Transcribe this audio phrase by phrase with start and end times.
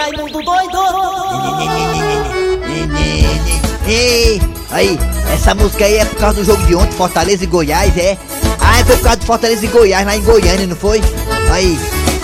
[0.00, 0.78] Raimundo doido!
[3.86, 4.98] Ei, aí,
[5.30, 8.16] essa música aí é por causa do jogo de ontem, Fortaleza e Goiás, é?
[8.58, 11.02] Ah, é por causa de Fortaleza e Goiás, lá em Goiânia, não foi?
[11.52, 11.78] Aí,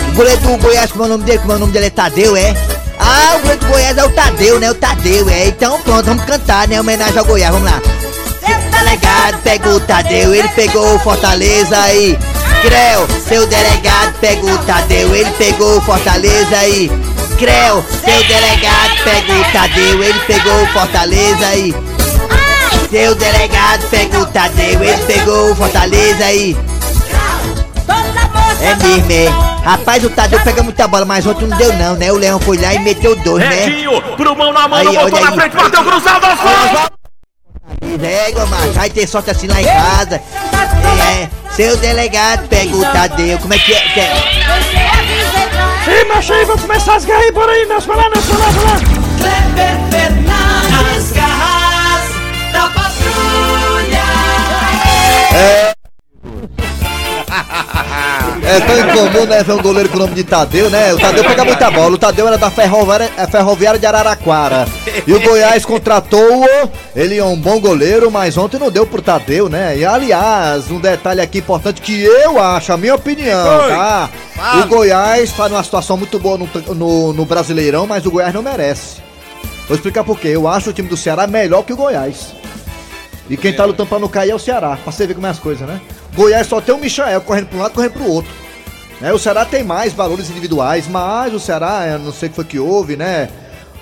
[0.09, 1.39] o goleiro do Goiás, como é o nome dele?
[1.39, 2.57] Como é o nome dele é Tadeu, é?
[2.99, 4.71] Ah, o goleiro do Goiás é o Tadeu, né?
[4.71, 5.49] O Tadeu, é?
[5.49, 6.81] Então pronto, vamos cantar, né?
[6.81, 7.83] Homenagem ao Goiás, vamos lá.
[8.41, 12.19] Seu delegado pegou o Tadeu, ele pegou o Fortaleza aí.
[12.63, 16.91] Creu, seu delegado pegou o Tadeu, ele pegou o Fortaleza aí.
[17.39, 21.75] Creu, seu delegado pegou o Tadeu, ele pegou o Fortaleza aí.
[22.91, 26.57] Seu delegado pegou o Tadeu, ele pegou o Fortaleza aí.
[28.59, 29.29] É mesmo, é.
[29.63, 32.11] Rapaz, o Tadeu pega muita bola, mas ontem não deu não, né?
[32.11, 33.67] O Leão foi lá e meteu dois, né?
[33.67, 36.27] Retinho, pro mão na mão, Aí, botou na frente, bateu cruzado!
[38.01, 40.23] Régua, macho, vai ter sorte assim lá em casa.
[41.21, 44.66] É, seu delegado pega o Tadeu, como é que é?
[45.89, 48.41] Ei, macho, aí, vamos começar as guerras aí, bora aí, Nelson, vai lá, Nelson, vai
[48.41, 48.77] lá, vai lá.
[49.19, 52.11] Kleber Fernandes, garras
[52.53, 54.05] da patrulha!
[55.35, 55.76] É
[58.61, 60.93] tão incomum, né, ver um goleiro com o nome de Tadeu, né?
[60.95, 61.95] O Tadeu pega muita bola.
[61.95, 64.67] O Tadeu era da Ferroviária, é, Ferroviária de Araraquara.
[65.07, 66.71] E o Goiás contratou-o.
[66.95, 69.77] Ele é um bom goleiro, mas ontem não deu pro Tadeu, né?
[69.77, 74.11] E aliás, um detalhe aqui importante que eu acho, a minha opinião, tá?
[74.63, 78.43] O Goiás tá numa situação muito boa no, no, no Brasileirão, mas o Goiás não
[78.43, 78.97] merece.
[79.67, 80.29] Vou explicar por quê.
[80.29, 82.35] Eu acho o time do Ceará melhor que o Goiás.
[83.29, 85.31] E quem tá lutando pra não cair é o Ceará, pra você ver como é
[85.31, 85.81] as coisas, né?
[86.17, 88.33] Goiás só tem o Michael correndo pra um lado correndo pro outro.
[89.03, 89.13] Né?
[89.13, 92.45] O Ceará tem mais valores individuais, mas o Ceará, eu não sei o que foi
[92.47, 93.29] que houve, né?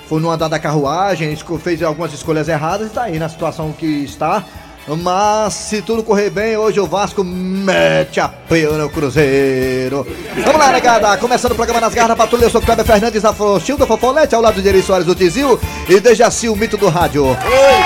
[0.09, 3.87] Foi no andar da carruagem, fez algumas escolhas erradas e tá aí na situação que
[3.87, 4.45] está.
[4.87, 10.07] Mas se tudo correr bem, hoje o Vasco mete a peia no Cruzeiro.
[10.45, 11.17] Vamos lá, negada.
[11.17, 14.61] Começando o programa nas garras patrulha, eu sou Kleber Fernandes da Frochilda Fofolete, ao lado
[14.61, 17.25] de Eri Soares do Tizil e Dejaci, o mito do rádio.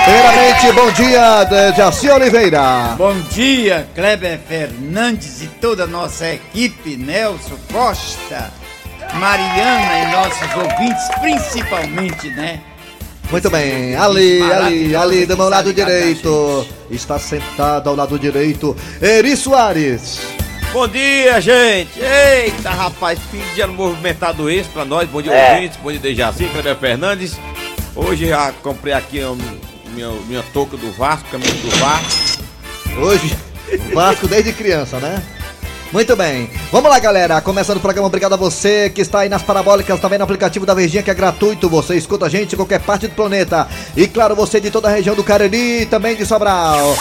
[0.03, 2.95] Primeiramente, bom dia, Dejaci Oliveira.
[2.97, 8.51] Bom dia, Kleber Fernandes e toda a nossa equipe, Nelson Costa,
[9.13, 12.61] Mariana e nossos ouvintes, principalmente, né?
[13.31, 16.65] Muito bem, ali, ali, Maravilhosa ali do meu lado sabe direito.
[16.89, 20.19] Está sentado ao lado direito, Eri Soares.
[20.73, 21.99] Bom dia, gente!
[21.99, 25.07] Eita, rapaz, fim de ano movimentado esse pra nós.
[25.09, 25.55] Bom dia, É.
[25.55, 25.77] ouvintes.
[25.77, 27.37] Bom dia, Dejaci, Kleber Fernandes.
[27.95, 29.31] Hoje já comprei aqui a
[29.91, 32.43] minha, minha touca do Vasco, caminho do Vasco.
[32.99, 33.35] Hoje,
[33.93, 35.21] Vasco desde criança, né?
[35.91, 36.47] Muito bem.
[36.71, 37.41] Vamos lá, galera.
[37.41, 40.75] Começando o programa, obrigado a você que está aí nas parabólicas, também no aplicativo da
[40.75, 41.67] Verdinha, que é gratuito.
[41.67, 43.67] Você escuta a gente em qualquer parte do planeta.
[43.97, 46.95] E claro, você de toda a região do Cariri e também de Sobral.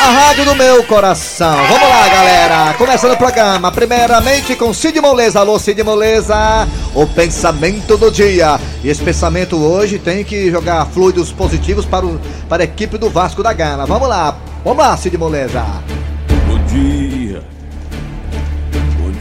[0.00, 1.56] A rádio do meu coração.
[1.66, 2.74] Vamos lá, galera.
[2.78, 3.70] Começando o programa.
[3.70, 5.40] Primeiramente com Cid Moleza.
[5.40, 6.66] Alô, Cid Moleza.
[6.94, 8.58] O pensamento do dia.
[8.82, 12.18] E esse pensamento hoje tem que jogar fluidos positivos para, o,
[12.48, 13.84] para a equipe do Vasco da Gana.
[13.84, 14.38] Vamos lá.
[14.64, 15.62] Vamos lá, Cid Moleza.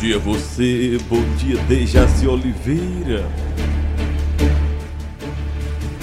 [0.03, 3.25] Dia você, bom dia Dejaci Oliveira.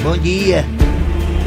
[0.02, 0.64] Bom dia.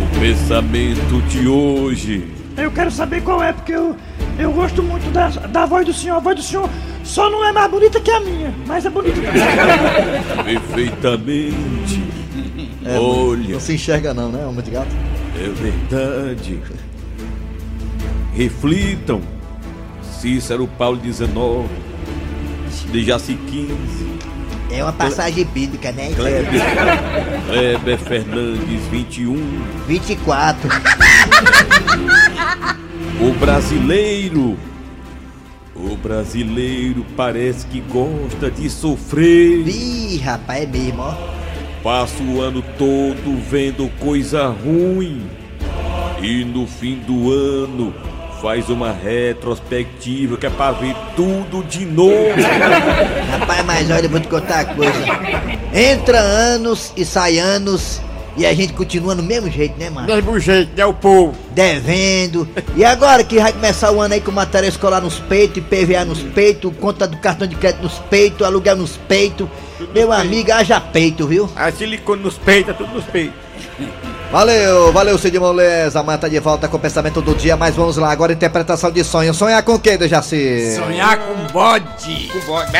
[0.03, 2.31] O pensamento de hoje.
[2.55, 3.95] Eu quero saber qual é, porque eu,
[4.37, 6.17] eu gosto muito da, da voz do senhor.
[6.17, 6.69] A voz do senhor
[7.03, 10.59] só não é mais bonita que a minha, mas é bonita também.
[10.61, 12.03] Perfeitamente.
[12.85, 14.95] É, Olha, Não se enxerga não, né, homem de gato?
[15.35, 16.59] é verdade.
[18.35, 19.21] Reflitam.
[20.03, 21.92] Cícero Paulo 19.
[22.91, 23.73] Dejaci 15.
[24.71, 26.11] É uma passagem bíblica, né?
[26.15, 26.61] Kleber,
[27.47, 29.35] Kleber Fernandes 21.
[29.87, 30.69] 24.
[33.21, 34.57] O brasileiro.
[35.75, 39.67] O brasileiro parece que gosta de sofrer.
[39.67, 41.13] Ih, rapaz, é mesmo, ó.
[41.83, 45.29] Passa o ano todo vendo coisa ruim.
[46.21, 47.93] E no fim do ano
[48.43, 52.11] faz uma retrospectiva que é pra ver tudo de novo.
[53.39, 54.99] Rapaz, mas olha, eu vou te contar uma coisa.
[55.73, 58.01] Entra anos e sai anos
[58.35, 60.07] e a gente continua no mesmo jeito, né, mano?
[60.07, 61.33] Mesmo jeito, né, o povo?
[61.51, 62.45] Devendo.
[62.75, 66.21] E agora que vai começar o ano aí com matéria escolar nos peitos, IPVA nos
[66.21, 69.47] peitos, conta do cartão de crédito nos peitos, aluguel nos peitos.
[69.93, 71.49] Meu amigo, haja peito, viu?
[71.55, 73.42] A silicone nos peitos, tudo nos peitos.
[74.31, 75.99] Valeu, valeu, Cid Moleza.
[75.99, 78.11] Amanhã tá de volta com o pensamento do dia, mas vamos lá.
[78.11, 79.33] Agora interpretação de sonho.
[79.33, 80.75] Sonhar com quem, Dejaci?
[80.75, 82.31] Sonhar com bode.
[82.31, 82.71] Com bode.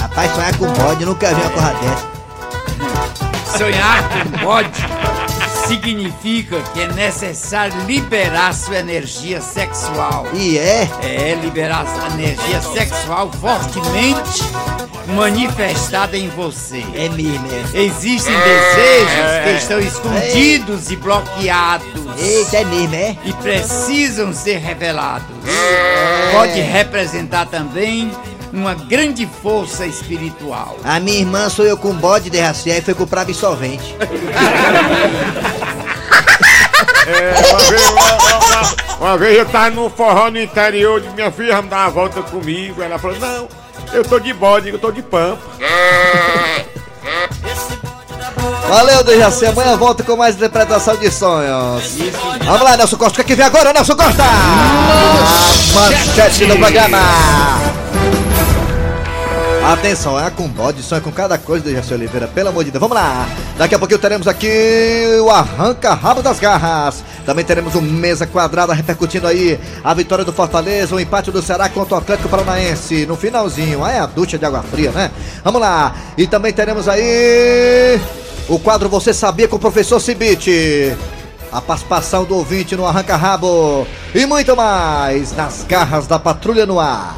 [0.00, 3.58] Rapaz, sonhar com bode, nunca vi uma coisa dessa.
[3.58, 4.99] Sonhar com bode
[5.70, 10.26] significa que é necessário liberar sua energia sexual.
[10.34, 10.88] E é?
[11.00, 14.42] É liberar a energia sexual fortemente
[15.14, 16.84] manifestada em você.
[16.92, 17.82] É mesmo, é.
[17.82, 21.88] Existem desejos que estão escondidos e bloqueados
[22.18, 23.16] Eita, é mesmo, é?
[23.24, 25.28] e precisam ser revelados.
[26.32, 28.10] Pode representar também
[28.52, 30.76] uma grande força espiritual.
[30.82, 33.94] A minha irmã sou eu com bode de racié e foi comprar absorvente.
[37.10, 41.30] É, uma, vez, uma, uma- uma vez eu tava no forró no interior, disse, minha
[41.32, 42.82] filha vamos dar uma volta comigo.
[42.82, 43.48] Ela falou, não,
[43.92, 45.38] eu tô de bode, eu tô de pampa.
[48.68, 49.46] Valeu, Dejaci.
[49.46, 51.82] Amanhã volta com mais interpretação de sonhos.
[52.44, 53.12] Vamos lá, Nelson Costa.
[53.12, 54.22] O que, é que vem agora, Nelson Costa?
[55.74, 56.98] Manchete do programa.
[59.62, 62.26] Atenção, é com bode, sonha com cada coisa, Dejaci Oliveira.
[62.26, 62.80] Pelo amor de Deus.
[62.80, 63.28] Vamos lá.
[63.58, 64.48] Daqui a pouquinho teremos aqui
[65.22, 67.04] o arranca-rabo das garras.
[67.26, 71.68] Também teremos o Mesa Quadrada repercutindo aí a vitória do Fortaleza, o empate do Ceará
[71.68, 73.04] contra o Atlético Paranaense.
[73.04, 75.10] No finalzinho, aí é a ducha de água fria, né?
[75.44, 75.94] Vamos lá.
[76.16, 78.00] E também teremos aí
[78.48, 80.96] o quadro Você Sabia com o professor Cibite.
[81.52, 83.86] A participação do ouvinte no Arranca Rabo.
[84.14, 87.16] E muito mais nas garras da Patrulha no Ar.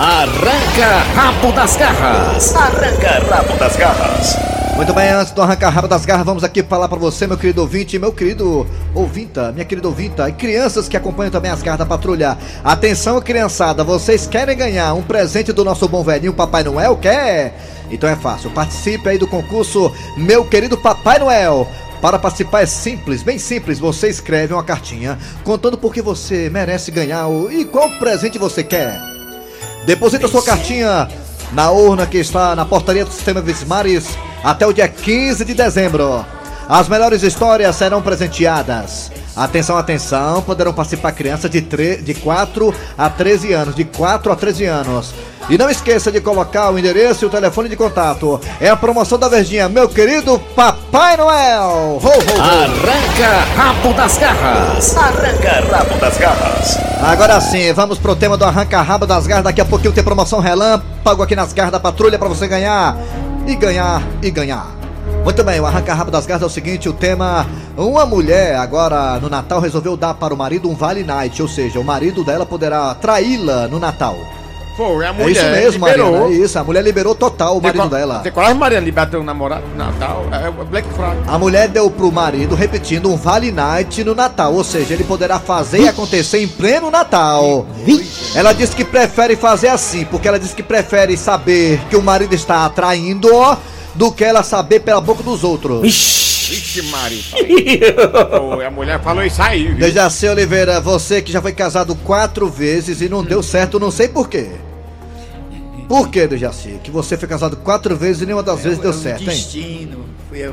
[0.00, 2.54] Arranca rabo das garras.
[2.54, 4.36] Arranca rabo das garras.
[4.76, 7.62] Muito bem, antes do Arranca Rabo das Garras, vamos aqui falar pra você, meu querido
[7.62, 8.64] ouvinte, meu querido
[8.94, 12.38] ouvinta, minha querida ouvinta, e crianças que acompanham também as garras da patrulha.
[12.62, 16.96] Atenção, criançada, vocês querem ganhar um presente do nosso bom velhinho Papai Noel?
[16.96, 17.58] Quer?
[17.90, 21.66] Então é fácil, participe aí do concurso Meu Querido Papai Noel.
[22.00, 23.80] Para participar é simples, bem simples.
[23.80, 28.62] Você escreve uma cartinha contando por que você merece ganhar o, e qual presente você
[28.62, 29.17] quer.
[29.88, 31.08] Deposita sua cartinha
[31.50, 36.26] na urna que está na portaria do Sistema Vismares até o dia 15 de dezembro.
[36.68, 39.10] As melhores histórias serão presenteadas.
[39.34, 44.66] Atenção, atenção, poderão participar crianças de, de 4 a 13 anos, de 4 a 13
[44.66, 45.14] anos.
[45.50, 48.38] E não esqueça de colocar o endereço e o telefone de contato.
[48.60, 51.98] É a promoção da Verdinha, meu querido Papai Noel!
[52.02, 52.42] Ho, ho, ho.
[52.42, 54.96] Arranca rabo das garras.
[54.96, 56.78] Arranca rabo das garras.
[57.02, 59.44] Agora sim, vamos pro tema do arranca-rabo das garras.
[59.44, 62.94] Daqui a pouquinho tem promoção relâmpago aqui nas garras da patrulha pra você ganhar.
[63.46, 64.66] E ganhar, e ganhar.
[65.24, 67.46] Muito bem, o arranca-rabo das garras é o seguinte: o tema.
[67.74, 71.78] Uma mulher agora no Natal resolveu dar para o marido um Vale Night, ou seja,
[71.80, 74.16] o marido dela poderá traí-la no Natal.
[74.78, 76.12] Foi, a é mulher isso mesmo, liberou.
[76.12, 76.34] Mariana.
[76.36, 78.22] É isso, a mulher liberou total o marido dela.
[78.22, 80.24] Você quase, Mariana, libertou o namorado no Natal?
[80.30, 81.18] É o Black Friday.
[81.26, 85.40] A mulher deu pro marido, repetindo, um Vale Night no Natal, ou seja, ele poderá
[85.40, 87.66] fazer e acontecer em pleno Natal.
[88.36, 92.32] Ela disse que prefere fazer assim, porque ela disse que prefere saber que o marido
[92.32, 93.28] está atraindo
[93.96, 95.80] do que ela saber pela boca dos outros.
[95.82, 97.24] Vixe, Mari.
[98.54, 99.74] Foi, a mulher falou isso aí?
[99.74, 104.06] Dejaci Oliveira, você que já foi casado quatro vezes e não deu certo, não sei
[104.06, 104.52] por quê.
[105.88, 106.78] Por que, Dejaci?
[106.84, 109.26] Que você foi casado quatro vezes e nenhuma das vezes deu É um certo, hein?
[109.28, 110.04] destino.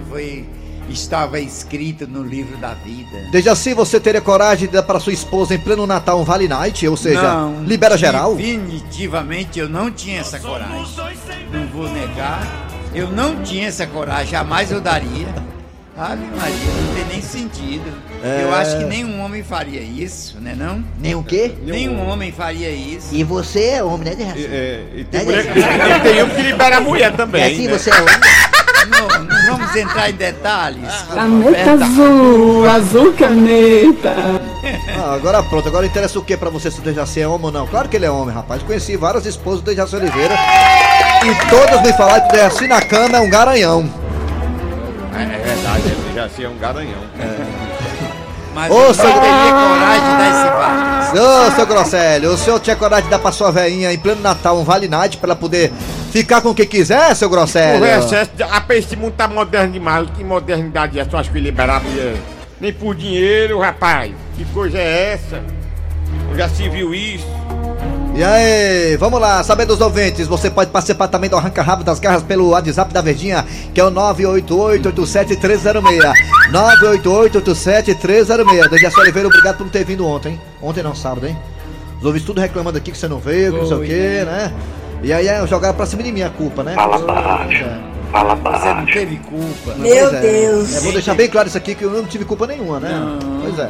[0.09, 0.45] Foi,
[0.89, 3.29] estava escrito no livro da vida.
[3.31, 6.87] Dejaci, você teria coragem de dar para sua esposa em pleno Natal um Vale Night?
[6.87, 8.35] Ou seja, não, libera geral?
[8.35, 10.85] Definitivamente eu não tinha essa coragem.
[11.51, 12.69] Não vou negar.
[12.93, 15.27] Eu não tinha essa coragem, jamais eu daria.
[15.97, 16.55] Ave Maria,
[16.87, 17.85] não tem nem sentido.
[18.21, 18.59] Eu É.
[18.59, 20.83] acho que nenhum homem faria isso, né não?
[20.99, 21.53] Nem o quê?
[21.63, 23.07] Nenhum homem faria isso.
[23.13, 24.45] E você é homem, né, Dejaci?
[24.45, 27.41] É, e tem, É, mulher, tem um que libera a mulher também.
[27.43, 27.77] É assim, né?
[27.77, 28.15] você é homem?
[28.89, 30.91] Não, não vamos entrar em detalhes.
[31.13, 34.13] Caneta azul, azul caneta.
[34.99, 37.51] Ah, agora pronto, agora interessa o que pra você se o Dejaci é homem ou
[37.53, 37.67] não?
[37.67, 38.61] Claro que ele é homem, rapaz.
[38.63, 40.35] Conheci várias esposas do Dejaci Oliveira
[41.23, 44.04] e todas me falaram que o Dejaci na cama é um garanhão.
[45.17, 47.01] É, é verdade, ele já assim é um garanhão.
[48.53, 51.19] Mas Ô, eu não seu- teria coragem de dar esse.
[51.19, 54.57] Ô, seu Grosselio, o senhor tinha coragem de dar pra sua veinha em pleno Natal
[54.57, 55.71] um Vale Night pra ela poder
[56.11, 57.83] ficar com o que quiser, seu Grosselio?
[57.83, 60.09] O excesso, rapaz, esse mundo tá moderno demais.
[60.15, 61.11] Que modernidade é essa?
[61.15, 62.15] Eu acho que liberar a mulher.
[62.59, 64.13] Nem por dinheiro, rapaz.
[64.37, 65.41] Que coisa é essa?
[66.37, 67.27] Já se viu isso?
[68.15, 71.99] E aí, vamos lá, saber dos ouvintes, você pode participar também do Arranca Rabo das
[71.99, 76.13] Garras pelo WhatsApp da Verdinha, que é o 988-87306.
[76.49, 78.69] 988-87306.
[78.69, 80.41] Dejaci Oliveira, obrigado por não ter vindo ontem, hein?
[80.61, 81.37] Ontem não, sábado, hein?
[81.99, 84.53] Os ouvintes tudo reclamando aqui que você não veio, que não sei o quê, né?
[85.03, 86.73] E aí é, jogaram pra cima de mim a culpa, né?
[86.73, 87.63] Fala baixo.
[87.63, 87.79] É.
[88.13, 88.93] Fala Você não baixo.
[88.93, 89.75] teve culpa.
[89.75, 90.73] Meu Deus!
[90.73, 92.91] É bom deixar bem claro isso aqui que eu não tive culpa nenhuma, né?
[92.91, 93.41] Não.
[93.41, 93.69] Pois é.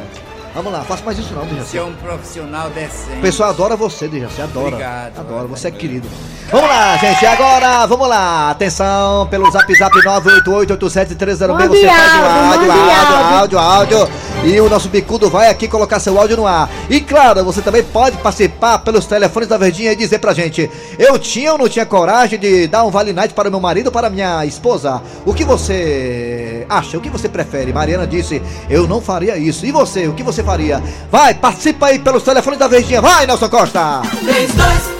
[0.55, 1.71] Vamos lá, faça mais isso não, Dejaci.
[1.71, 3.17] Você é um profissional decente.
[3.17, 4.67] O pessoal adora você, Dejaci, adora.
[4.67, 5.19] Obrigado.
[5.19, 6.07] Adora, você é querido.
[6.49, 8.51] Vamos lá, gente, agora, vamos lá.
[8.51, 14.09] Atenção, pelo zap zap 988-87306, Mande você faz o áudio, áudio, áudio, áudio.
[14.45, 16.69] E o nosso bicudo vai aqui colocar seu áudio no ar.
[16.87, 21.17] E claro, você também pode participar pelos telefones da Verdinha e dizer pra gente: eu
[21.17, 24.09] tinha ou não tinha coragem de dar um Vale Night para meu marido ou para
[24.09, 25.01] minha esposa?
[25.25, 26.97] O que você acha?
[26.97, 27.73] O que você prefere?
[27.73, 29.65] Mariana disse: eu não faria isso.
[29.65, 30.81] E você, o que você faria?
[31.11, 33.01] Vai, participa aí pelos telefones da Verdinha.
[33.01, 34.01] Vai, Nelson Costa!
[34.21, 34.94] 3261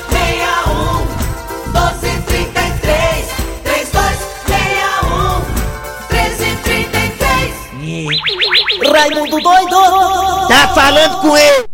[9.06, 10.48] Raimundo doido!
[10.48, 11.66] Tá falando com ele!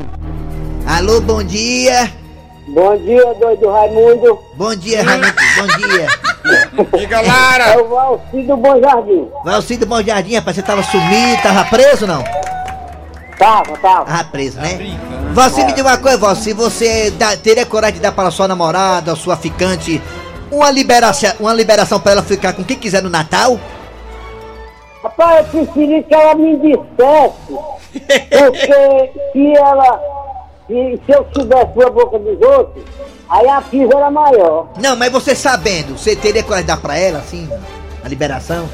[0.85, 2.11] Alô, bom dia!
[2.67, 4.37] Bom dia, doido Raimundo.
[4.55, 6.07] Bom dia, Raimundo, bom dia!
[6.99, 7.81] Diga, É Lara!
[7.81, 9.29] o Valci do Bom Jardim.
[9.45, 12.21] Valcido Bom Jardim, rapaz, você tava sumido, tava preso não?
[13.39, 14.05] Tava, tava.
[14.05, 14.77] Tava preso, né?
[15.31, 19.15] Valci, me diga uma coisa, Valci, você dá- teria coragem de dar para sua namorada,
[19.15, 20.01] sua ficante,
[20.51, 23.57] uma liberação, uma liberação para ela ficar com quem quiser no Natal?
[25.03, 27.59] Rapaz, eu preferi que ela me dissesse.
[28.29, 29.99] Porque se ela.
[30.67, 32.85] Se, se eu soubesse a boca dos outros,
[33.29, 34.67] aí a pisa era maior.
[34.81, 37.49] Não, mas você sabendo, você teria coragem de dar pra ela, assim,
[38.03, 38.69] a liberação?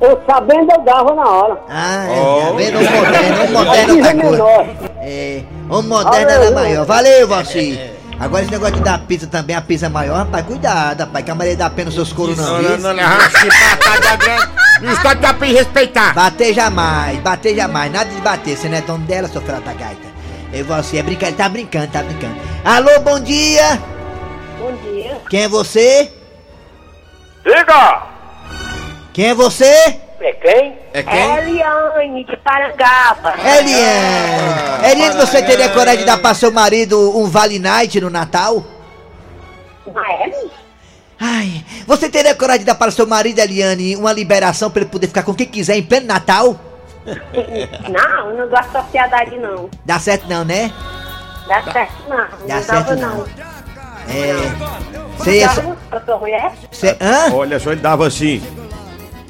[0.00, 1.60] Eu sabendo, eu dava na hora.
[1.68, 2.54] Ah, é, Oh.
[2.54, 2.78] vendo?
[2.78, 4.44] O moderno, o moderno tá é coisa.
[5.02, 6.86] É, o moderno era maior.
[6.86, 7.78] Valeu, Valci.
[8.18, 11.30] Agora esse negócio de dar pizza também, a pizza é maior, rapaz, cuidado, rapaz, que
[11.30, 12.70] a Maria dá pena nos seus coros não, Não, viu?
[12.78, 13.48] não, não, não, racha,
[13.82, 14.46] patada grande.
[14.46, 16.14] Não está de pra respeitar.
[16.14, 19.72] Bater jamais, bater jamais, nada de bater, você não é dono dela, seu filho da
[19.72, 20.08] gaita.
[20.52, 22.36] E você é brincando, tá brincando, tá brincando.
[22.64, 23.80] Alô, bom dia!
[24.58, 25.16] Bom dia.
[25.28, 26.12] Quem é você?
[27.44, 28.02] Diga!
[29.12, 30.00] Quem é você?
[30.20, 30.78] É quem?
[30.92, 31.36] É quem?
[31.38, 33.34] Eliane de Parangaba.
[33.38, 34.90] Eliane!
[34.90, 38.62] Eliane, você teria coragem de dar pra seu marido um Vale Night no Natal?
[39.94, 40.59] Ah, é?
[41.20, 45.06] Ai, você teria coragem de dar para seu marido, Eliane, uma liberação pra ele poder
[45.06, 46.58] ficar com quem quiser em pleno Natal?
[47.88, 49.70] Não, não gosto da sociedade, não.
[49.86, 50.70] Dá certo não, né?
[51.48, 52.46] Dá certo, não.
[52.46, 53.24] Dá certo não.
[54.08, 54.34] É.
[55.16, 55.48] Você ia.
[55.48, 56.52] só- pra sua mulher?
[56.70, 57.32] Cê, hã?
[57.34, 58.40] Olha só, ele dava assim.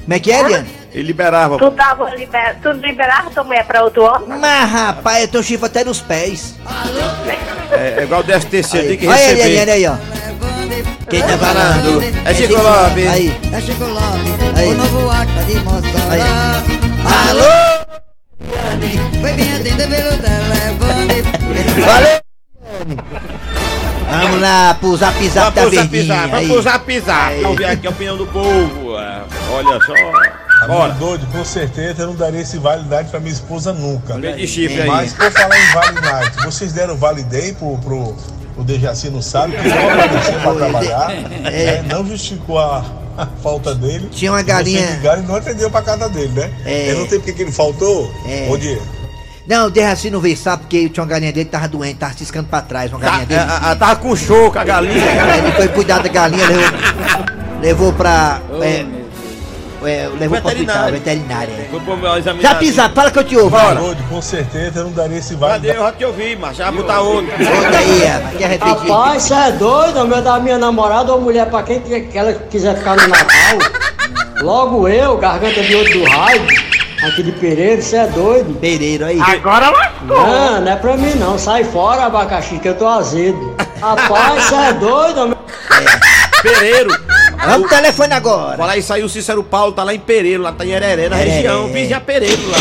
[0.03, 0.69] Como é que é, Eliane?
[0.93, 1.57] Ele liberava.
[1.57, 2.57] Tu, dava, liber...
[2.61, 4.37] tu liberava tua mulher pra outro homem?
[4.37, 6.55] Mas rapaz, eu tenho chifre até nos pés.
[7.71, 9.49] É, é igual o DSTC, tem que Olha aí, receber.
[9.49, 9.95] Eliane, aí, ó.
[11.11, 12.01] Quem tá falando?
[12.23, 13.07] É Chico Lopes.
[13.07, 13.37] Aí.
[13.51, 14.69] É Chico Lopes, Aí.
[14.69, 15.57] o novo acta de.
[16.09, 16.21] Aí.
[17.29, 17.51] Alô?
[19.19, 21.21] Foi me atender pelo telefone.
[21.85, 22.21] Valeu!
[24.09, 26.27] Vamos lá pro zap zap da verdinha.
[26.27, 27.33] vamos usar pisar.
[27.41, 28.97] Vamos ver aqui a opinião do povo.
[28.97, 30.67] é, Olha só.
[30.67, 30.93] Bora.
[30.93, 34.17] Doido, com certeza eu não daria esse Night pra minha esposa nunca.
[34.17, 34.87] Vem de chifre aí.
[34.87, 38.15] Mas por falar em Night, vocês deram Vale Day pro, pro
[38.57, 41.83] o Dejaci não sabe, que não apareceu pra trabalhar, né?
[41.89, 42.83] não justificou a,
[43.17, 44.09] a falta dele.
[44.11, 46.51] Tinha uma galinha- ligaram e não atendeu pra casa dele, né?
[46.65, 46.91] É.
[46.91, 48.11] Eu não sei porque que ele faltou.
[48.27, 48.47] É.
[48.49, 48.81] Ô, Diego.
[49.47, 50.61] Não, o Derraci não veio, sabe?
[50.63, 53.23] Porque tinha uma galinha dele que tava doente, tava ciscando pra trás, uma Tá, galinha
[53.23, 53.39] é, dele.
[53.41, 54.93] a- a- tava com show com a galinha.
[55.37, 56.69] Ele foi cuidar da galinha, levou,
[57.61, 58.39] levou pra.
[58.61, 58.85] É,
[59.83, 60.93] é, levou pro hospital, Veterinário.
[60.93, 61.53] veterinária.
[61.53, 61.67] é.
[61.69, 62.51] Foi pro examinar.
[62.51, 63.49] Já pisar, fala que eu te ouvo.
[63.49, 63.79] Bora.
[64.09, 65.71] Com certeza eu não daria esse Vale Cadê?
[65.71, 67.31] Eu já te ouvi, mas já vou botar outro.
[67.31, 68.61] Conta aí, rapaz?
[68.61, 70.07] Rapaz, você é doido?
[70.07, 73.57] Meu da minha namorada ou mulher pra quem que ela quiser ficar no Natal?
[74.41, 76.41] Logo eu, garganta de outro do raio,
[77.03, 78.53] aqui de Pereira, você é doido?
[78.59, 79.19] Pereiro aí.
[80.03, 83.55] Não, não é pra mim não, sai fora abacaxi que eu tô azedo.
[83.79, 85.27] Rapaz, você é doido?
[85.27, 85.37] meu?
[86.41, 87.10] Pereiro.
[87.45, 88.57] Vamos pro telefone agora.
[88.57, 91.19] Falar isso aí, o Cícero Paulo tá lá em Pereiro, lá tá em Hereré, na
[91.19, 91.35] Hereré.
[91.37, 91.67] região.
[91.67, 92.57] Vizinha Pereiro lá.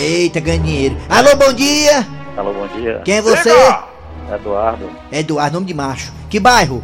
[0.00, 0.96] Eita, ganhei dinheiro.
[1.08, 2.06] Alô, bom dia.
[2.36, 3.00] Alô, bom dia.
[3.04, 3.50] Quem é você?
[4.32, 6.12] Eduardo, Eduardo, nome de macho.
[6.28, 6.82] Que bairro?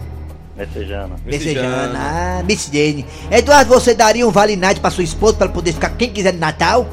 [0.57, 1.17] Messejana.
[1.25, 1.99] Messejana.
[1.99, 3.07] Ah, Miss Jane.
[3.31, 6.11] Eduardo, você daria um vale night pra sua esposa pra ela poder ficar com quem
[6.11, 6.87] quiser no Natal?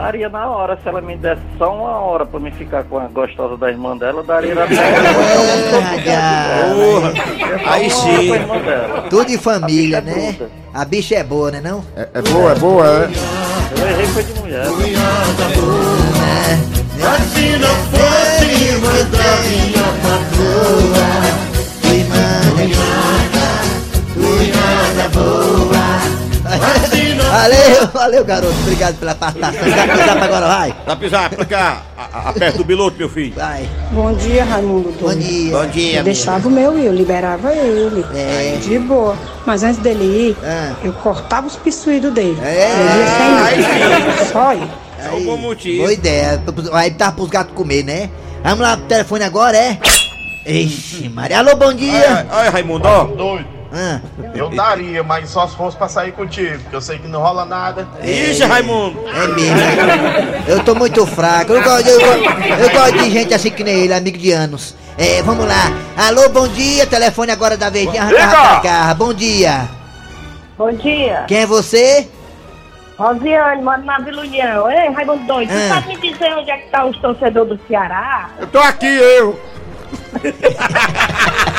[0.00, 3.06] Daria na hora, se ela me desse só uma hora pra me ficar com a
[3.06, 4.62] gostosa da irmã dela, eu daria na
[6.74, 7.12] hora.
[7.66, 8.32] Aí sim.
[8.32, 8.56] Irmã.
[9.08, 10.34] Tudo em família, é né?
[10.36, 10.50] bruta.
[10.74, 11.84] A bicha é boa, né não?
[11.96, 13.08] É, é boa, é boa, é.
[13.80, 14.66] Eu errei foi de mulher.
[27.34, 28.54] Valeu, valeu, garoto.
[28.62, 29.68] Obrigado pela participação.
[29.70, 30.72] Zap, zap agora, vai.
[30.84, 31.82] Pra pisar, pra cá.
[31.98, 33.34] A- Aperta o piloto, meu filho.
[33.34, 33.68] Vai.
[33.90, 35.56] Bom dia, Raimundo Bom dia.
[35.56, 38.04] Bom dia, Eu deixava o meu ir, eu liberava ele.
[38.14, 38.56] É.
[38.62, 39.16] De boa.
[39.44, 40.74] Mas antes dele ir, Ah.
[40.84, 42.38] eu cortava os pissuídos dele.
[42.42, 42.70] É.
[42.70, 44.24] Ele ia sem nada.
[44.32, 44.68] Só ir.
[45.04, 45.78] É um bom motivo.
[45.82, 46.42] Boa ideia.
[46.72, 48.10] Aí tá pros gatos comer, né?
[48.42, 49.78] Vamos lá pro telefone agora, é?
[50.46, 51.38] Ixi, Maria.
[51.40, 52.26] Alô, bom dia.
[52.30, 53.04] Olha, Raimundo, ó.
[53.04, 53.46] Doido.
[53.76, 54.00] Ah,
[54.34, 57.44] Eu daria, mas só se fosse pra sair contigo, porque eu sei que não rola
[57.44, 57.88] nada.
[58.02, 59.00] Ixi, Raimundo.
[59.08, 59.56] é mesmo.
[59.56, 60.44] né?
[60.46, 61.52] Eu tô muito fraco.
[61.52, 64.76] Eu gosto, eu, gosto- eu gosto de gente assim que nem ele, amigo de anos.
[64.96, 65.72] É, vamos lá.
[65.96, 66.86] Alô, bom dia.
[66.86, 68.04] Telefone agora da Verdinha.
[68.04, 68.94] Garra.
[68.94, 69.68] Bom dia.
[70.56, 71.24] Bom dia.
[71.26, 72.08] Quem é você?
[72.96, 74.70] Rosiane, moro na Vila União.
[74.70, 75.54] Ei, Raimundo Doido, Ah.
[75.54, 78.28] tu sabe me dizer onde é que tá os torcedores do Ceará?
[78.38, 79.40] Eu tô aqui, eu.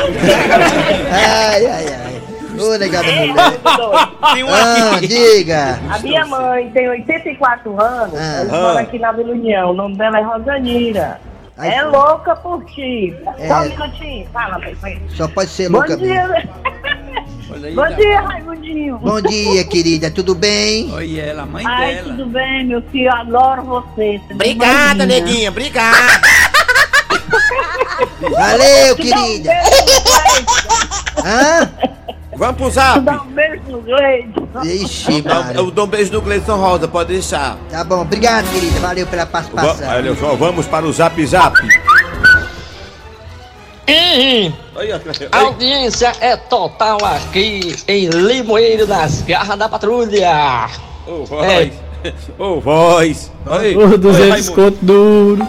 [1.12, 2.20] Ai, ai, ai.
[2.58, 3.34] Ô, negada mulher.
[4.34, 5.08] Tem um Ah, aqui.
[5.08, 5.78] diga.
[5.90, 8.40] A minha mãe tem 84 anos, Ah.
[8.40, 8.60] eles Ah.
[8.60, 9.70] moram aqui na Vila União.
[9.70, 11.20] O nome dela é Rosanira.
[11.56, 13.14] Ai, é louca por ti.
[13.38, 13.48] É.
[13.48, 14.98] Só um minutinho, fala, vai.
[15.10, 16.12] Só pode ser Bom louca mesmo.
[16.12, 16.48] dia.
[17.74, 18.98] Bom dia, Raimundinho.
[18.98, 20.10] Bom dia, querida.
[20.10, 20.90] Tudo bem?
[20.92, 22.08] Olha ela, a mãe Ai, dela.
[22.08, 23.12] tudo bem, meu filho?
[23.12, 24.18] Adoro você.
[24.18, 25.96] você é Obrigada, neguinha, obrigada.
[28.20, 29.52] Valeu, um querida.
[31.24, 31.70] Hã?
[32.36, 33.00] Vamos pro zap.
[33.00, 34.32] dá um beijo no Gleide.
[34.64, 35.22] Ixi,
[35.54, 37.58] Eu, dou um beijo no Gleison Rosa, pode deixar.
[37.70, 38.80] Tá bom, obrigado, querida.
[38.80, 39.88] Valeu pela Va- participação.
[39.88, 41.56] Olha só, vamos para o zap zap.
[45.32, 50.68] A audiência é total aqui em Limoeiro das Garras da Patrulha.
[51.06, 51.72] Ô, voz.
[52.38, 53.30] Ô, voz.
[53.46, 54.52] Aí, Ô, 200 Raimundo.
[54.54, 55.46] conto duro.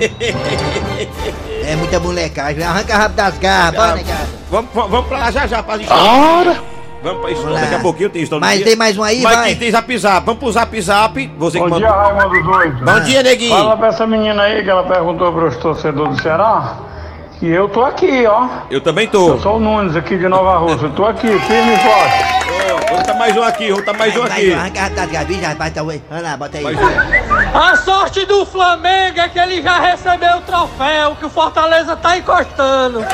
[1.68, 2.64] É muita molecagem.
[2.64, 4.28] Arranca rabo das garras, bora, negado.
[4.50, 6.02] Vamos, vamos vamos pra lá já já, pra história.
[6.02, 6.56] Ora!
[7.02, 7.60] Vamos pra lá.
[7.60, 8.40] Daqui a pouquinho tem história.
[8.40, 8.76] Mas tem dia.
[8.76, 9.44] mais um aí, Mas vai.
[9.48, 10.24] tem, tem zap zap.
[10.24, 11.32] Vamos pro zap zap.
[11.38, 12.02] Você que Bom dia, manda.
[12.02, 12.84] Raimundo Doido.
[12.84, 13.54] Bom dia, neguinho.
[13.54, 16.78] Fala pra essa menina aí que ela perguntou pros torcedores do Ceará.
[17.38, 18.48] Que eu tô aqui, ó.
[18.70, 19.28] Eu também tô.
[19.28, 20.86] Eu sou o Nunes aqui de Nova Rússia.
[20.86, 22.47] Eu tô aqui, firme e forte.
[22.98, 24.50] Vamos tá mais um aqui, vamos tá mais um aqui.
[24.50, 26.60] das tá, bota.
[26.60, 27.56] Mais um.
[27.56, 32.18] A sorte do Flamengo é que ele já recebeu o troféu que o Fortaleza tá
[32.18, 33.04] encostando.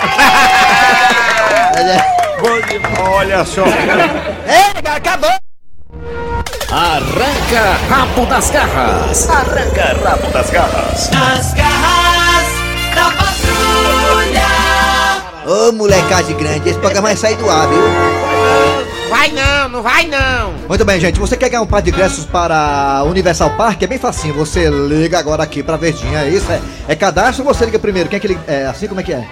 [3.11, 3.65] Olha só.
[3.67, 5.31] Ei, acabou.
[6.71, 9.29] Arranca rabo das garras.
[9.29, 11.11] Arranca rabo das garras.
[11.11, 12.47] Nas garras
[12.95, 14.47] da patrulha.
[15.47, 16.71] Ô, molecagem grande.
[16.71, 18.94] Esse programa vai sair do ar, viu?
[19.15, 20.55] Vai não, não vai não.
[20.67, 21.21] Muito bem, gente.
[21.21, 23.81] Você quer ganhar um par de ingressos para Universal Park?
[23.81, 24.35] É bem facinho.
[24.35, 26.23] Você liga agora aqui pra Verdinha.
[26.23, 26.51] É isso?
[26.51, 28.09] É, é cadastro ou você liga primeiro?
[28.09, 28.41] Quem é que liga?
[28.49, 29.25] É assim como é que é?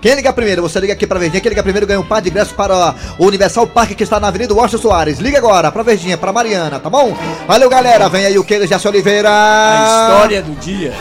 [0.00, 0.60] Quem liga primeiro?
[0.62, 1.40] Você liga aqui pra Verdinha.
[1.40, 4.26] Quem liga primeiro ganha um par de ingressos para o Universal Park que está na
[4.26, 5.20] Avenida Washington Soares.
[5.20, 7.16] Liga agora pra Verdinha, pra Mariana, tá bom?
[7.46, 8.08] Valeu, galera.
[8.08, 9.30] Vem aí o que Jaci Oliveira.
[9.30, 10.92] A história do dia.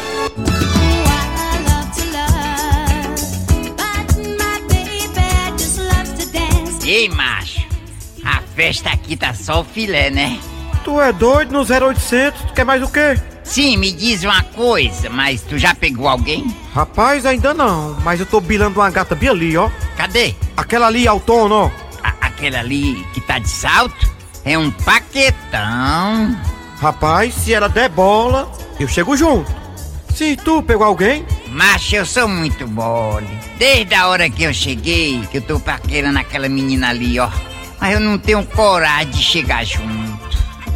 [6.86, 7.37] Ei, macho.
[7.37, 7.37] A
[8.58, 10.39] festa aqui tá só o filé, né?
[10.84, 12.41] Tu é doido no 0800?
[12.41, 13.15] Tu quer mais o quê?
[13.43, 16.48] Sim, me diz uma coisa, mas tu já pegou alguém?
[16.74, 17.96] Rapaz, ainda não.
[18.04, 19.70] Mas eu tô bilando uma gata bem ali, ó.
[19.96, 20.34] Cadê?
[20.58, 21.72] Aquela ali, autônoma, ó.
[22.04, 24.12] A- aquela ali que tá de salto?
[24.43, 26.36] É um paquetão.
[26.82, 29.56] Rapaz, se ela der bola, eu chego junto.
[30.15, 33.30] Se tu pegou alguém, Macho, eu sou muito mole.
[33.60, 37.30] Desde a hora que eu cheguei, que eu tô paquerando aquela menina ali, ó.
[37.80, 40.18] Mas eu não tenho coragem de chegar junto.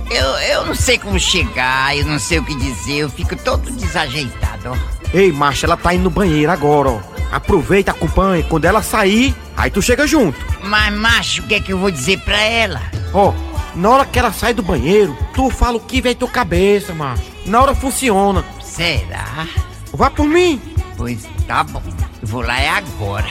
[0.10, 3.72] Eu, eu não sei como chegar, eu não sei o que dizer, eu fico todo
[3.72, 4.78] desajeitado, ó.
[5.14, 7.00] Ei, macho, ela tá indo no banheiro agora, ó.
[7.32, 8.44] Aproveita, acompanha.
[8.44, 10.38] Quando ela sair, aí tu chega junto.
[10.64, 12.82] Mas, macho, o que é que eu vou dizer pra ela?
[13.14, 13.34] Ó,
[13.74, 17.24] na hora que ela sai do banheiro, tu fala o que vem tua cabeça, macho.
[17.46, 18.44] Na hora funciona.
[18.62, 19.48] Será?
[19.94, 20.62] Vá por mim.
[20.98, 21.82] Pois tá bom.
[22.22, 23.28] Eu vou lá é agora.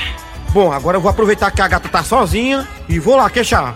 [0.52, 3.74] Bom, agora eu vou aproveitar que a gata tá sozinha e vou lá queixar.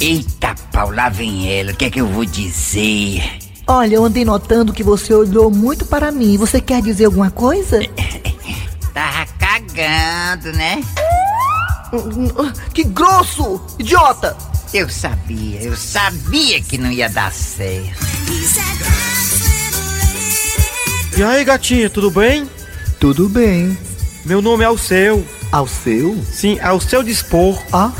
[0.00, 1.70] Eita, pau, lá vem ela.
[1.70, 3.22] O que é que eu vou dizer?
[3.68, 6.36] Olha, eu andei notando que você olhou muito para mim.
[6.36, 7.78] Você quer dizer alguma coisa?
[8.92, 10.82] Tava cagando, né?
[12.74, 13.60] Que grosso!
[13.78, 14.36] Idiota!
[14.74, 18.04] Eu sabia, eu sabia que não ia dar certo.
[21.16, 22.46] E aí, gatinha, tudo bem?
[23.00, 23.74] Tudo bem.
[24.22, 25.26] Meu nome é Alceu.
[25.50, 26.14] Alceu?
[26.30, 27.58] Sim, ao seu dispor.
[27.72, 27.90] Ah,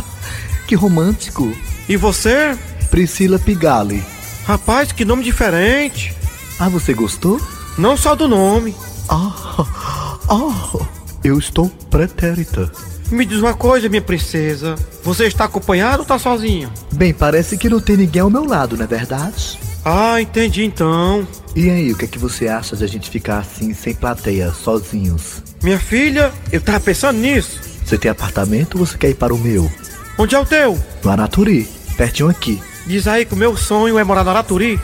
[0.66, 1.54] que romântico.
[1.86, 2.56] E você?
[2.90, 4.02] Priscila Pigali.
[4.46, 6.14] Rapaz, que nome diferente.
[6.58, 7.38] Ah, você gostou?
[7.76, 8.74] Não só do nome.
[9.06, 9.66] Ah,
[10.26, 10.86] ah,
[11.22, 12.72] eu estou pretérita.
[13.10, 14.76] Me diz uma coisa, minha princesa.
[15.04, 16.72] Você está acompanhado ou tá sozinha?
[16.90, 19.58] Bem, parece que não tem ninguém ao meu lado, não é verdade?
[19.88, 21.24] Ah, entendi então.
[21.54, 24.50] E aí, o que é que você acha de a gente ficar assim, sem plateia,
[24.50, 25.44] sozinhos?
[25.62, 27.60] Minha filha, eu tava pensando nisso.
[27.84, 29.70] Você tem apartamento ou você quer ir para o meu?
[30.18, 30.76] Onde é o teu?
[31.04, 32.60] No Araturi, pertinho aqui.
[32.84, 34.80] Diz aí que o meu sonho é morar no Araturi.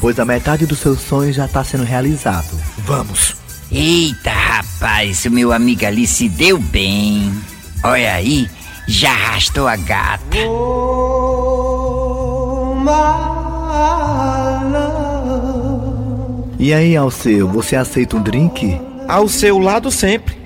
[0.00, 2.58] Pois a metade dos seus sonhos já tá sendo realizado.
[2.78, 3.36] Vamos.
[3.70, 7.30] Eita, rapaz, o meu amigo ali se deu bem.
[7.84, 8.48] Olha aí,
[8.88, 10.38] já arrastou a gata.
[16.62, 18.80] E aí, Alceu, você aceita um drink?
[19.08, 20.38] Ao seu lado sempre.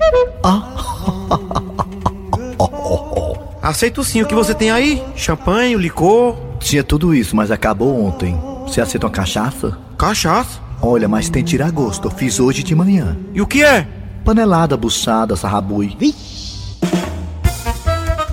[3.61, 4.23] Aceito sim.
[4.23, 5.03] O que você tem aí?
[5.15, 6.35] Champanhe, licor?
[6.59, 8.35] Tinha tudo isso, mas acabou ontem.
[8.63, 9.77] Você aceita uma cachaça?
[9.95, 10.59] Cachaça?
[10.81, 12.07] Olha, mas tem tiragosto.
[12.07, 13.15] Eu fiz hoje de manhã.
[13.31, 13.87] E o que é?
[14.25, 15.95] Panelada, buchada, sarrabui.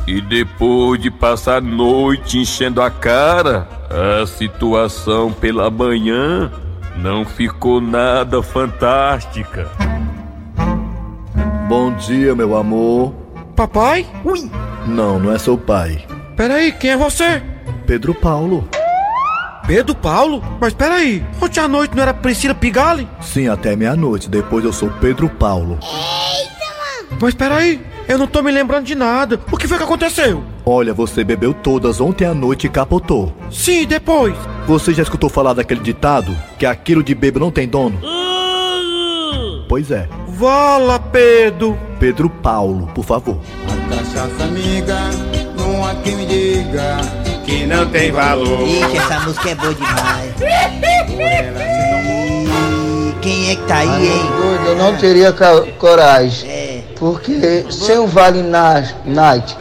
[0.06, 6.50] E depois de passar a noite enchendo a cara, a situação pela manhã
[6.96, 9.68] não ficou nada fantástica.
[11.68, 13.14] Bom dia, meu amor.
[13.56, 14.06] Papai?
[14.24, 14.50] Ui!
[14.86, 16.04] Não, não é seu pai.
[16.36, 17.42] Peraí, quem é você?
[17.86, 18.68] Pedro Paulo.
[19.66, 20.42] Pedro Paulo?
[20.60, 23.08] Mas peraí, ontem à noite não era Priscila Pigali?
[23.20, 24.28] Sim, até meia-noite.
[24.28, 25.78] Depois eu sou Pedro Paulo.
[27.20, 29.40] Mas peraí, eu não tô me lembrando de nada.
[29.50, 30.44] O que foi que aconteceu?
[30.66, 33.32] Olha, você bebeu todas ontem à noite e capotou.
[33.50, 34.34] Sim, depois.
[34.66, 36.34] Você já escutou falar daquele ditado?
[36.58, 37.98] Que aquilo de bebo não tem dono?
[39.68, 40.08] Pois é.
[40.28, 41.78] Vala, Pedro.
[42.00, 43.38] Pedro Paulo, por favor.
[43.90, 44.96] Cachaça amiga,
[45.56, 46.96] não há quem me diga
[47.44, 48.62] que não tem valor.
[48.66, 50.34] Ixi, essa música é boa demais.
[50.40, 51.04] Ih,
[53.20, 54.30] Quem é que tá aí, hein?
[54.40, 55.34] Doido, eu não teria
[55.78, 56.73] coragem.
[57.04, 59.54] Porque sem o Vale Na- Night,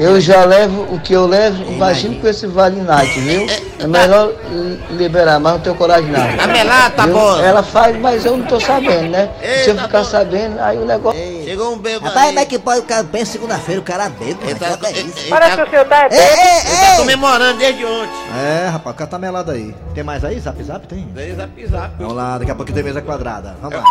[0.00, 3.46] eu já levo o que eu levo, imagina com esse Vale Night, viu?
[3.78, 6.20] É melhor li- liberar, mas não tenho coragem não.
[6.42, 7.12] A melata, Viu?
[7.14, 7.46] bola.
[7.46, 9.28] Ela faz, mas eu não tô sabendo, né?
[9.62, 11.20] Se eu ficar sabendo, aí o negócio.
[11.44, 14.40] Chegou um bêbado Rapaz, como é que pode o cara bem segunda-feira, o cara bêbado?
[14.44, 15.28] Mas tá- é isso?
[15.30, 16.96] Parece que o senhor tá- ei, ei!
[16.96, 18.10] comemorando desde ontem.
[18.36, 19.72] É, rapaz, o cara tá melado aí.
[19.94, 20.40] Tem mais aí?
[20.40, 21.04] Zap zap tem?
[21.14, 21.90] Tem zap zap.
[21.96, 23.54] Vamos lá, daqui a pouco tem mesa quadrada.
[23.62, 23.84] Vamos lá.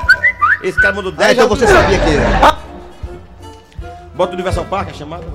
[0.62, 2.67] Esse cara mandou Ah, 10 então você sabia que.
[4.18, 5.26] Bota o Universal Park, a chamada.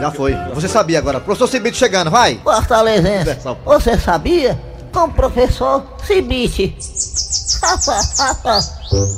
[0.00, 0.34] Já foi.
[0.52, 1.20] Você sabia agora.
[1.20, 2.40] Professor Cibito chegando, vai.
[2.42, 4.60] Fortalezense, você sabia?
[4.92, 6.76] Com o professor Cibite.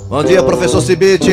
[0.08, 1.30] Bom dia, professor Cibite.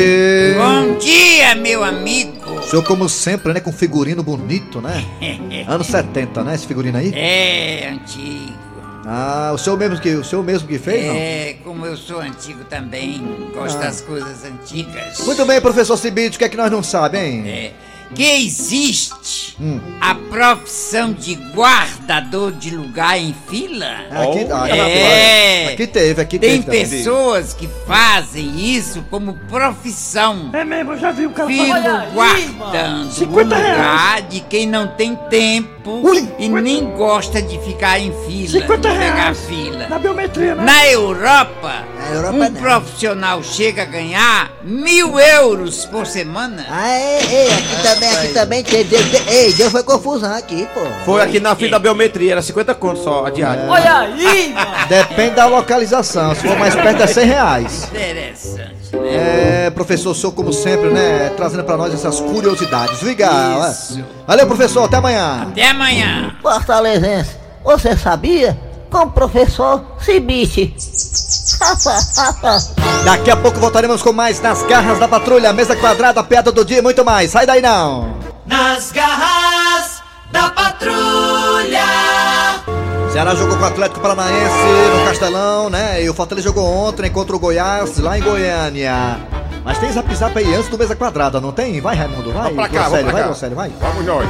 [0.56, 2.50] Bom dia, meu amigo.
[2.58, 3.60] O senhor, como sempre, né?
[3.60, 5.04] Com figurino bonito, né?
[5.68, 6.54] Anos 70, né?
[6.54, 7.12] Esse figurino aí?
[7.14, 8.61] É, antigo.
[9.04, 11.14] Ah, o senhor mesmo que, o senhor mesmo que fez, não?
[11.14, 13.20] É, como eu sou antigo também,
[13.54, 13.84] gosto Ah.
[13.86, 15.18] das coisas antigas.
[15.26, 17.48] Muito bem, professor Cibite, o que é que nós não sabemos, hein?
[17.48, 17.72] É,
[18.14, 19.80] que existe Hum.
[20.00, 23.86] a profissão de guardador de lugar em fila?
[24.10, 25.72] Aqui, ah, é.
[25.72, 26.64] aqui teve, aqui Tem teve.
[26.84, 26.88] também.
[26.98, 30.50] pessoas que fazem isso como profissão.
[30.52, 31.64] É mesmo, eu já vi o cara Fico
[32.12, 34.28] guardando o 50 lugar reais.
[34.28, 35.81] de quem não tem tempo
[36.38, 39.38] e nem gosta de ficar em fila, 50 de pegar reais.
[39.46, 39.86] fila.
[39.88, 40.62] Na biometria, né?
[40.64, 41.72] Na Europa,
[42.12, 42.52] Europa um não.
[42.52, 46.64] profissional chega a ganhar mil euros por semana.
[46.70, 48.84] Ah, é, ei, aqui também, aqui também teve.
[48.84, 50.80] Deu, deu- ei, deu foi confusão aqui, pô.
[51.04, 53.64] Foi aqui na fila da biometria, era 50 conto só a diária.
[53.68, 54.54] Olha aí,
[54.88, 56.34] Depende da localização.
[56.34, 57.84] Se for mais perto é 100 reais.
[57.84, 58.81] Interessante?
[58.92, 61.30] É, professor, o senhor, como sempre, né?
[61.36, 63.02] Trazendo pra nós essas curiosidades.
[63.02, 63.70] Legal.
[63.70, 64.04] Isso.
[64.26, 64.84] Valeu, professor.
[64.84, 65.48] Até amanhã.
[65.50, 66.36] Até amanhã.
[66.42, 68.58] Fortalezense, você sabia?
[68.90, 70.74] Com o professor Cibite.
[73.04, 76.78] Daqui a pouco voltaremos com mais Nas Garras da Patrulha, Mesa Quadrada, Piada do Dia
[76.78, 77.30] e muito mais.
[77.30, 78.14] Sai daí não.
[78.46, 81.31] Nas garras da patrulha.
[83.12, 84.56] Ceará jogou com o Atlético Paranaense
[84.96, 86.02] no Castelão, né?
[86.02, 89.18] E o Fortaleza jogou ontem contra o Goiás lá em Goiânia.
[89.62, 91.78] Mas tem zap zap aí antes do Mesa Quadrada, não tem?
[91.78, 92.44] Vai, Raimundo, vai.
[92.44, 93.26] Vamos pra cá, Grosselio, vamos pra vai, cá.
[93.28, 93.72] Grosselio, vai.
[93.80, 94.28] Vamos nós.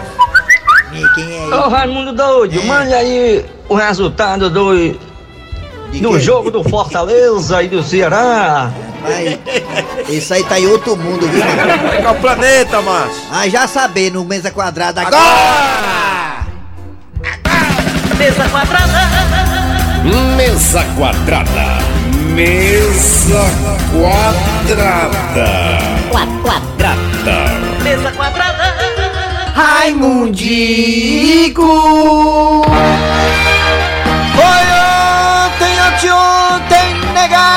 [1.15, 4.93] Quem é Ô Raimundo doido, mande aí o resultado do,
[5.93, 8.73] do jogo do Fortaleza e do Ceará.
[9.01, 9.39] Vai.
[10.11, 11.41] Isso aí tá em outro mundo, viu?
[12.03, 13.15] É o planeta, macho.
[13.31, 16.02] Ah, já saber no mesa quadrada agora!
[18.23, 19.03] Mesa quadrada.
[20.37, 21.67] Mesa quadrada.
[22.37, 23.45] Mesa
[23.91, 25.51] quadrada.
[26.09, 27.39] Quadrada.
[27.83, 28.77] Mesa quadrada.
[29.57, 30.63] Raimundico!
[34.37, 37.51] Foi ontem, anteontem, negada!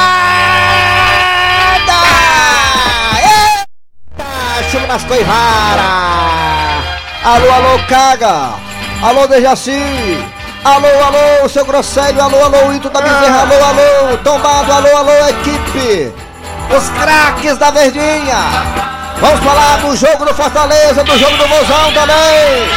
[3.21, 4.25] Eita,
[4.71, 6.84] chuva nas coivaras!
[7.23, 8.56] Alô, alô, caga!
[9.04, 10.34] Alô, Dejaci!
[10.65, 12.19] Alô, alô, seu Grosselho!
[12.19, 13.41] Alô, alô, Ito da Bezerra!
[13.41, 14.73] Alô, alô, tombado!
[14.73, 16.12] Alô, alô, equipe!
[16.75, 18.36] Os craques da Verdinha!
[19.19, 22.67] Vamos falar do jogo do Fortaleza, do jogo do Mozão também!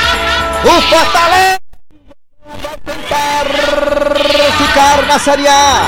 [0.64, 1.58] O Fortaleza
[2.62, 3.44] vai tentar
[4.58, 5.86] ficar na Série A.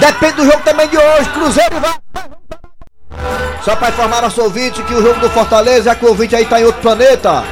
[0.00, 1.30] Depende do jogo também de hoje.
[1.30, 1.94] Cruzeiro vai.
[3.64, 6.44] Só para informar nosso ouvinte que o jogo do Fortaleza, já que o ouvinte aí
[6.44, 7.42] tá em outro planeta.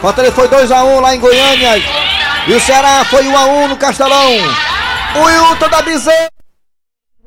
[0.00, 2.13] Fortaleza foi 2x1 lá em Goiânia.
[2.46, 4.30] E o Ceará foi 1x1 no Castelão.
[5.16, 6.28] O Hilton da Bezerra.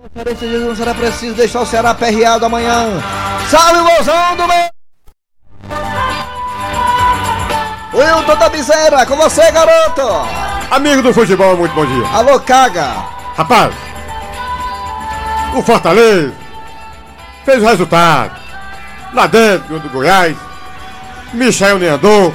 [0.03, 3.01] Referência de não será preciso deixar o Ceará perreado amanhã.
[3.49, 4.69] Salve o Mozão do meio.
[7.93, 10.03] Hilton da Bezerra, com você, garoto.
[10.69, 12.07] Amigo do futebol, muito bom dia.
[12.09, 12.93] Alô, caga.
[13.35, 13.73] Rapaz,
[15.55, 16.33] o Fortaleza
[17.43, 18.39] fez o resultado.
[19.13, 20.37] Lá dentro do Goiás,
[21.33, 22.31] Michel Neandor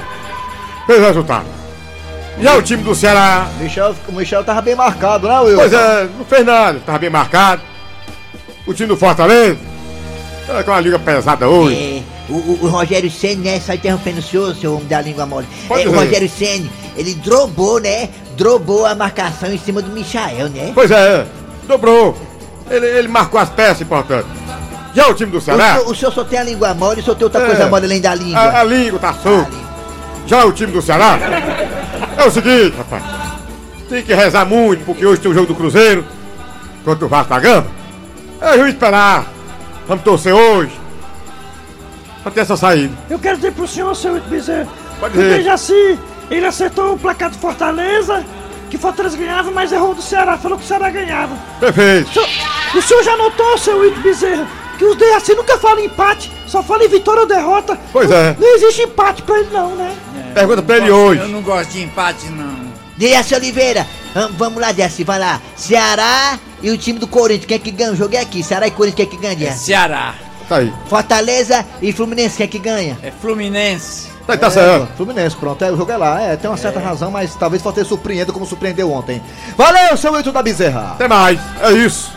[0.85, 1.62] fez o resultado.
[2.39, 3.47] E é o time do Ceará.
[3.59, 5.55] Michel, o Michel tava bem marcado, né, Will?
[5.57, 7.61] Pois é, não fez nada, tava bem marcado.
[8.65, 9.57] O time do Fortaleza.
[10.49, 11.75] É com uma liga pesada hoje.
[11.75, 13.59] É, o, o- o Rogério Senni, né?
[13.59, 15.47] Só interrompendo o senhor, seu homem da língua mole.
[15.69, 15.91] É, o.
[15.93, 18.09] Rogério Senni, ele drobou, né?
[18.35, 20.71] Drobou a marcação em cima do Michael, né?
[20.73, 21.25] Pois é,
[21.67, 22.17] dobrou.
[22.69, 24.27] Ele, ele marcou as peças importantes.
[24.95, 25.73] E é o time do O Ceará.
[25.75, 27.45] senhor, o senhor só tem a língua mole, o senhor tem outra É.
[27.45, 28.39] coisa mole além da língua.
[28.39, 29.51] A, a língua tá solta.
[30.27, 31.17] Já é o time do Ceará.
[32.23, 33.03] É o seguinte, rapaz.
[33.89, 36.05] Tem que rezar muito, porque hoje tem o jogo do Cruzeiro
[36.85, 37.67] contra o Vasco da Gama.
[38.39, 39.25] É juiz esperar.
[39.85, 40.71] Vamos torcer hoje.
[42.23, 42.95] Pra ter essa saída.
[43.09, 44.69] Eu quero dizer pro senhor, seu Bezerra,
[45.01, 45.37] Pode que o dizer.
[45.39, 45.99] Dejaci,
[46.31, 48.23] ele acertou o placar do Fortaleza,
[48.69, 51.35] que Fortaleza ganhava, mas errou do Ceará, falou que o Ceará ganhava.
[51.59, 52.09] Perfeito.
[52.09, 52.29] O senhor,
[52.75, 56.63] o senhor já notou, seu Ito Bezerra, que os Dejaci nunca falam em empate, só
[56.63, 57.77] falam em vitória ou derrota.
[57.91, 58.33] Pois é.
[58.39, 59.93] Não existe empate pra ele não, né?
[60.33, 61.21] Pergunta pra ele hoje.
[61.21, 62.73] Eu não gosto de empate, não.
[62.97, 65.41] Dejaci Oliveira, vam- vamos lá, Dejaci, vai lá.
[65.55, 67.91] Ceará e o time do Corinthians, quem é que ganha?
[67.91, 68.43] O jogo é aqui.
[68.43, 69.65] Ceará e Corinthians, quem é que ganha, Dejaci?
[69.65, 70.15] Ceará.
[70.47, 70.73] Tá aí.
[70.87, 72.97] Fortaleza e Fluminense, quem é que ganha?
[73.01, 74.11] É Fluminense.
[74.27, 74.87] Tá, tá É, certo.
[74.95, 75.63] Fluminense, pronto.
[75.65, 76.21] É, o jogo é lá.
[76.21, 79.21] É, tem uma certa razão, mas talvez o Fortaleza surpreenda como surpreendeu ontem.
[79.57, 80.91] Valeu, seu Hilton da Bezerra.
[80.93, 81.39] Até mais.
[81.61, 82.11] É isso.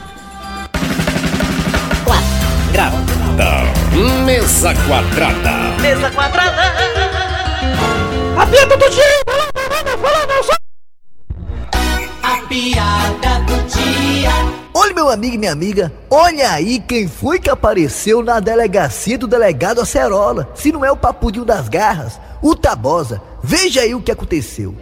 [4.25, 5.51] Mesa quadrada.
[5.81, 7.06] Mesa quadrada.
[8.39, 9.03] A piada do dia!
[9.27, 10.53] Vai lá, vai lá, vai lá, não, só...
[12.23, 14.31] A piada do dia.
[14.75, 19.27] Olha, meu amigo e minha amiga, olha aí quem foi que apareceu na delegacia do
[19.27, 20.51] delegado Acerola.
[20.55, 23.23] Se não é o papudinho das garras, o Tabosa.
[23.43, 24.75] Veja aí o que aconteceu.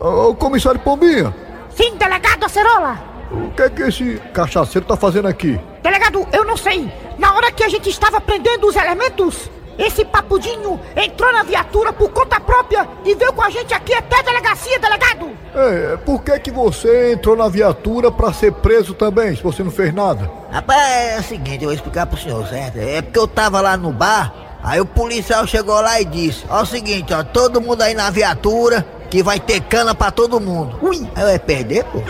[0.00, 1.34] Ô, comissário Pombinha,
[1.76, 2.98] Sim, delegado Acerola.
[3.30, 5.58] o que é que esse cachaceiro tá fazendo aqui?
[5.82, 6.92] Delegado, eu não sei.
[7.18, 12.10] Na hora que a gente estava prendendo os elementos, esse papudinho entrou na viatura por
[12.10, 15.30] conta própria e veio com a gente aqui até a delegacia, delegado.
[15.54, 19.70] É, por que que você entrou na viatura pra ser preso também, se você não
[19.70, 20.30] fez nada?
[20.50, 22.78] Rapaz, é o seguinte, eu vou explicar pro senhor, certo?
[22.78, 24.32] É porque eu tava lá no bar,
[24.62, 28.10] aí o policial chegou lá e disse: Ó, o seguinte, ó, todo mundo aí na
[28.10, 30.78] viatura, que vai ter cana pra todo mundo.
[30.82, 32.02] Ui, aí eu ia perder, pô.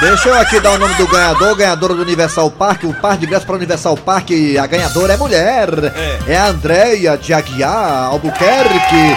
[0.00, 3.26] Deixa eu aqui dar o nome do ganhador, ganhadora do Universal Park, o par de
[3.26, 4.30] ingresso para o Universal Park,
[4.60, 5.68] a ganhadora é mulher.
[6.26, 9.16] É, a Andréia de Aguiar Albuquerque,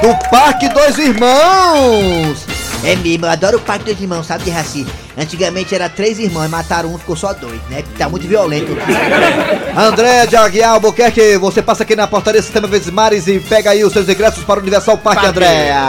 [0.00, 2.46] do Parque Dois Irmãos.
[2.84, 4.86] É mesmo, eu adoro o Parque dos Irmãos, sabe, Dejaci?
[5.18, 7.82] Antigamente era três irmãos, mataram um, ficou só dois, né?
[7.98, 8.76] Tá muito violento.
[9.76, 13.82] Andréia de Aguiar Albuquerque, você passa aqui na portaria Sistema Verdes Mares e pega aí
[13.82, 15.30] os seus ingressos para o Universal Park, Parque.
[15.30, 15.80] Andréia.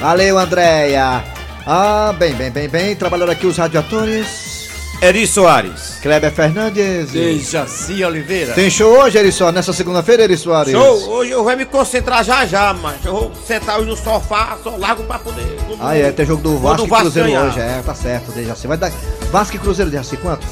[0.00, 1.35] Valeu, Andréia.
[1.66, 2.94] Ah, bem, bem, bem, bem.
[2.96, 4.56] Trabalharam aqui os radioatores.
[5.02, 5.98] Eri Soares.
[6.00, 7.10] Kleber Fernandes.
[7.10, 8.54] Dejaci Oliveira.
[8.54, 9.54] Tem show hoje, Eri Soares?
[9.56, 10.72] Nessa segunda-feira, Eri Soares?
[10.72, 14.56] Show, hoje eu vou me concentrar já já, mas eu vou sentar hoje no sofá,
[14.62, 15.58] só largo pra poder.
[15.80, 17.44] Ah, é, tem jogo do Vasco o e Cruzeiro ganhar.
[17.44, 18.66] hoje, é, tá certo, Dejaci.
[18.66, 18.90] Vai dar.
[19.30, 20.46] Vasco e Cruzeiro, Dejaci, quanto?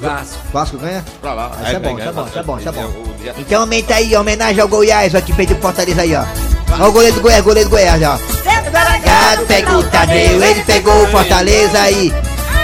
[0.00, 0.36] Vasco.
[0.52, 1.02] Vasco ganha?
[1.22, 1.52] Pra lá.
[1.58, 2.92] Ah, Isso é bom, isso é bom, isso é bom, isso é bom.
[3.38, 6.24] Então aumenta aí, em homenagem ao Goiás, ó, que perdeu o Fortaleza aí, ó.
[6.78, 8.18] Ó o goleiro do Goiás, goleiro do Goiás, ó.
[8.70, 12.12] Delegado pegou o Tadeu, ele pegou o Fortaleza aí.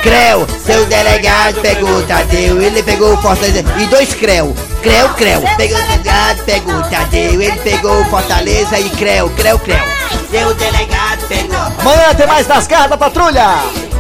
[0.03, 3.65] Creu, seu delegado pegou o Tadeu, ele pegou o Fortaleza.
[3.79, 5.41] E dois Creu, Creu, Creu.
[5.57, 9.85] Pegou o delegado, pegou o Tadeu, ele pegou o Fortaleza e Creu, Creu, Creu.
[10.31, 11.57] Seu delegado pegou.
[11.79, 13.92] Amanhã tem mais das garras da patrulha!